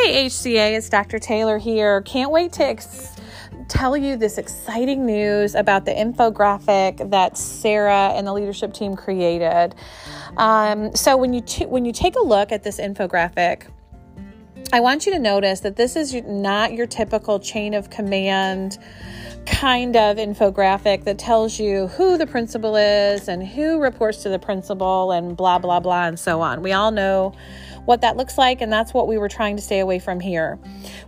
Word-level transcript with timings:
Hey 0.00 0.26
HCA, 0.26 0.76
it's 0.76 0.88
Dr. 0.88 1.18
Taylor 1.18 1.58
here. 1.58 2.02
Can't 2.02 2.30
wait 2.30 2.52
to 2.52 2.64
ex- 2.64 3.16
tell 3.66 3.96
you 3.96 4.14
this 4.16 4.38
exciting 4.38 5.04
news 5.04 5.56
about 5.56 5.86
the 5.86 5.90
infographic 5.90 7.10
that 7.10 7.36
Sarah 7.36 8.12
and 8.14 8.24
the 8.24 8.32
leadership 8.32 8.72
team 8.72 8.94
created. 8.94 9.74
Um, 10.36 10.94
so 10.94 11.16
when 11.16 11.32
you 11.32 11.40
t- 11.40 11.66
when 11.66 11.84
you 11.84 11.90
take 11.90 12.14
a 12.14 12.22
look 12.22 12.52
at 12.52 12.62
this 12.62 12.78
infographic, 12.78 13.66
I 14.72 14.78
want 14.78 15.04
you 15.04 15.12
to 15.14 15.18
notice 15.18 15.60
that 15.60 15.74
this 15.74 15.96
is 15.96 16.14
not 16.14 16.74
your 16.74 16.86
typical 16.86 17.40
chain 17.40 17.74
of 17.74 17.90
command 17.90 18.78
kind 19.46 19.96
of 19.96 20.18
infographic 20.18 21.04
that 21.04 21.18
tells 21.18 21.58
you 21.58 21.88
who 21.88 22.16
the 22.18 22.26
principal 22.26 22.76
is 22.76 23.26
and 23.26 23.44
who 23.44 23.80
reports 23.80 24.22
to 24.22 24.28
the 24.28 24.38
principal 24.38 25.10
and 25.10 25.36
blah, 25.36 25.58
blah, 25.58 25.80
blah, 25.80 26.06
and 26.06 26.20
so 26.20 26.40
on. 26.40 26.62
We 26.62 26.72
all 26.72 26.92
know 26.92 27.34
what 27.88 28.02
that 28.02 28.18
looks 28.18 28.36
like, 28.36 28.60
and 28.60 28.70
that's 28.70 28.92
what 28.92 29.08
we 29.08 29.16
were 29.16 29.30
trying 29.30 29.56
to 29.56 29.62
stay 29.62 29.78
away 29.78 29.98
from 29.98 30.20
here. 30.20 30.58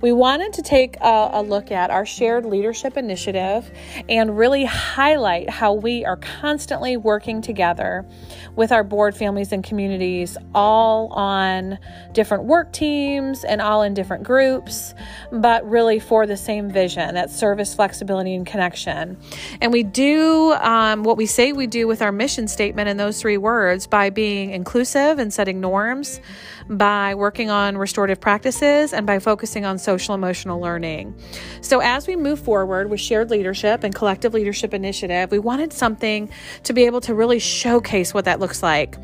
We 0.00 0.12
wanted 0.12 0.52
to 0.52 0.62
take 0.62 0.96
a, 1.00 1.30
a 1.32 1.42
look 1.42 1.72
at 1.72 1.90
our 1.90 2.06
shared 2.06 2.46
leadership 2.46 2.96
initiative 2.96 3.68
and 4.08 4.38
really 4.38 4.64
highlight 4.64 5.50
how 5.50 5.72
we 5.72 6.04
are 6.04 6.18
constantly 6.18 6.96
working 6.96 7.42
together 7.42 8.06
with 8.54 8.70
our 8.70 8.84
board 8.84 9.16
families 9.16 9.50
and 9.50 9.64
communities, 9.64 10.36
all 10.54 11.08
on 11.08 11.80
different 12.12 12.44
work 12.44 12.72
teams 12.72 13.42
and 13.42 13.60
all 13.60 13.82
in 13.82 13.92
different 13.92 14.22
groups, 14.22 14.94
but 15.32 15.68
really 15.68 15.98
for 15.98 16.28
the 16.28 16.36
same 16.36 16.70
vision 16.70 17.16
that 17.16 17.28
service, 17.28 17.74
flexibility, 17.74 18.36
and 18.36 18.46
connection. 18.46 19.18
And 19.60 19.72
we 19.72 19.82
do 19.82 20.52
um, 20.52 21.02
what 21.02 21.16
we 21.16 21.26
say 21.26 21.50
we 21.50 21.66
do 21.66 21.88
with 21.88 22.02
our 22.02 22.12
mission 22.12 22.46
statement 22.46 22.88
in 22.88 22.98
those 22.98 23.20
three 23.20 23.36
words 23.36 23.88
by 23.88 24.10
being 24.10 24.50
inclusive 24.50 25.18
and 25.18 25.34
setting 25.34 25.60
norms 25.60 26.20
by 26.68 27.14
working 27.14 27.50
on 27.50 27.78
restorative 27.78 28.20
practices 28.20 28.92
and 28.92 29.06
by 29.06 29.18
focusing 29.18 29.64
on 29.64 29.78
social 29.78 30.14
emotional 30.14 30.60
learning. 30.60 31.14
So, 31.60 31.80
as 31.80 32.06
we 32.06 32.16
move 32.16 32.40
forward 32.40 32.90
with 32.90 33.00
shared 33.00 33.30
leadership 33.30 33.84
and 33.84 33.94
collective 33.94 34.34
leadership 34.34 34.74
initiative, 34.74 35.30
we 35.30 35.38
wanted 35.38 35.72
something 35.72 36.30
to 36.64 36.72
be 36.72 36.84
able 36.84 37.00
to 37.02 37.14
really 37.14 37.38
showcase 37.38 38.12
what 38.12 38.24
that 38.26 38.40
looks 38.40 38.62
like. 38.62 38.96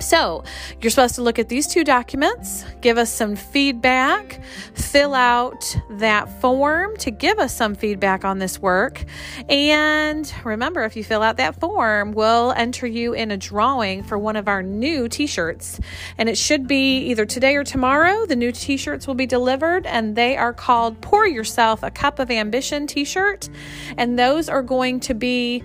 So, 0.00 0.44
you're 0.80 0.90
supposed 0.90 1.14
to 1.14 1.22
look 1.22 1.38
at 1.38 1.48
these 1.48 1.66
two 1.66 1.82
documents, 1.82 2.64
give 2.82 2.98
us 2.98 3.10
some 3.10 3.34
feedback, 3.34 4.40
fill 4.96 5.14
out 5.14 5.76
that 5.90 6.26
form 6.40 6.96
to 6.96 7.10
give 7.10 7.38
us 7.38 7.54
some 7.54 7.74
feedback 7.74 8.24
on 8.24 8.38
this 8.38 8.58
work. 8.58 9.04
And 9.46 10.32
remember, 10.42 10.84
if 10.84 10.96
you 10.96 11.04
fill 11.04 11.22
out 11.22 11.36
that 11.36 11.60
form, 11.60 12.12
we'll 12.12 12.52
enter 12.52 12.86
you 12.86 13.12
in 13.12 13.30
a 13.30 13.36
drawing 13.36 14.02
for 14.04 14.16
one 14.16 14.36
of 14.36 14.48
our 14.48 14.62
new 14.62 15.06
t 15.06 15.26
shirts. 15.26 15.78
And 16.16 16.30
it 16.30 16.38
should 16.38 16.66
be 16.66 17.00
either 17.10 17.26
today 17.26 17.56
or 17.56 17.62
tomorrow. 17.62 18.24
The 18.24 18.36
new 18.36 18.52
t 18.52 18.78
shirts 18.78 19.06
will 19.06 19.14
be 19.14 19.26
delivered, 19.26 19.84
and 19.84 20.16
they 20.16 20.34
are 20.34 20.54
called 20.54 21.02
Pour 21.02 21.26
Yourself 21.26 21.82
a 21.82 21.90
Cup 21.90 22.18
of 22.18 22.30
Ambition 22.30 22.86
t 22.86 23.04
shirt. 23.04 23.50
And 23.98 24.18
those 24.18 24.48
are 24.48 24.62
going 24.62 25.00
to 25.00 25.12
be 25.12 25.62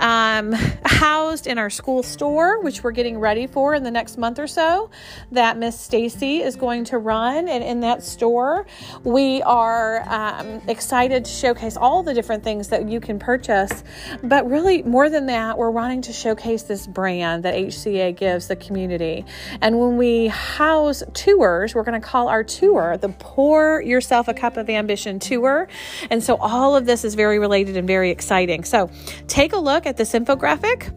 um, 0.00 0.52
housed 0.84 1.46
in 1.46 1.58
our 1.58 1.70
school 1.70 2.02
store, 2.02 2.60
which 2.62 2.82
we're 2.82 2.92
getting 2.92 3.18
ready 3.18 3.46
for 3.46 3.74
in 3.74 3.82
the 3.82 3.90
next 3.90 4.18
month 4.18 4.38
or 4.38 4.46
so, 4.46 4.90
that 5.30 5.56
Miss 5.58 5.78
Stacy 5.78 6.42
is 6.42 6.56
going 6.56 6.84
to 6.84 6.98
run. 6.98 7.48
And 7.48 7.62
in 7.62 7.80
that 7.80 8.02
store, 8.02 8.66
we 9.04 9.42
are 9.42 10.02
um, 10.08 10.60
excited 10.68 11.24
to 11.24 11.30
showcase 11.30 11.76
all 11.76 12.02
the 12.02 12.14
different 12.14 12.44
things 12.44 12.68
that 12.68 12.88
you 12.88 13.00
can 13.00 13.18
purchase. 13.18 13.84
But 14.22 14.48
really, 14.48 14.82
more 14.82 15.08
than 15.08 15.26
that, 15.26 15.58
we're 15.58 15.70
wanting 15.70 16.02
to 16.02 16.12
showcase 16.12 16.62
this 16.62 16.86
brand 16.86 17.44
that 17.44 17.54
HCA 17.54 18.16
gives 18.16 18.48
the 18.48 18.56
community. 18.56 19.24
And 19.60 19.78
when 19.78 19.96
we 19.96 20.28
house 20.28 21.02
tours, 21.14 21.74
we're 21.74 21.84
going 21.84 22.00
to 22.00 22.06
call 22.06 22.28
our 22.28 22.44
tour 22.44 22.96
the 22.96 23.08
Pour 23.08 23.82
Yourself 23.82 24.28
a 24.28 24.34
Cup 24.34 24.56
of 24.56 24.68
Ambition 24.68 25.18
tour. 25.18 25.68
And 26.10 26.22
so 26.22 26.36
all 26.36 26.76
of 26.76 26.86
this 26.86 27.04
is 27.04 27.14
very 27.14 27.38
related 27.38 27.76
and 27.76 27.86
very 27.86 28.10
exciting. 28.10 28.64
So 28.64 28.90
take 29.28 29.52
a 29.52 29.58
look 29.58 29.86
at 29.92 29.98
this 29.98 30.12
infographic. 30.12 30.90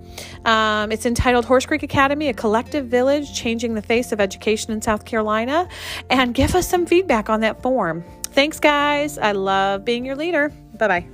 Um, 0.47 0.91
it's 0.91 1.06
entitled 1.06 1.45
Horse 1.45 1.66
Creek 1.66 1.83
Academy, 1.83 2.29
a 2.29 2.33
collective 2.33 2.88
village 2.88 3.33
changing 3.33 3.73
the 3.73 3.81
face 3.81 4.11
of 4.11 4.22
education 4.22 4.72
in 4.72 4.81
South 4.81 5.06
Carolina, 5.06 5.67
and 6.09 6.33
give 6.33 6.56
us 6.56 6.67
some 6.67 6.85
feedback 6.85 7.29
on 7.29 7.41
that 7.41 7.61
form. 7.61 8.03
Thanks, 8.23 8.59
guys. 8.59 9.17
I 9.17 9.33
love 9.33 9.85
being 9.85 10.06
your 10.06 10.16
leader. 10.16 10.51
Bye 10.78 10.88
bye. 10.88 11.07